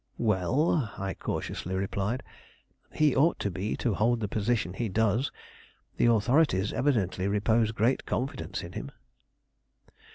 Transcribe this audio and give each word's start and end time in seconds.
"Well," 0.17 0.95
I 0.97 1.13
cautiously 1.13 1.75
replied, 1.75 2.23
"he 2.91 3.15
ought 3.15 3.37
to 3.37 3.51
be 3.51 3.77
to 3.77 3.93
hold 3.93 4.19
the 4.19 4.27
position 4.27 4.73
he 4.73 4.89
does. 4.89 5.31
The 5.97 6.07
authorities 6.07 6.73
evidently 6.73 7.27
repose 7.27 7.71
great 7.71 8.03
confidence 8.07 8.63
in 8.63 8.71
him." 8.71 8.91